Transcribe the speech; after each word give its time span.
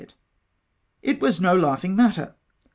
It 1.03 1.21
was 1.21 1.39
no 1.39 1.55
laughing 1.55 1.95
matter. 1.95 2.33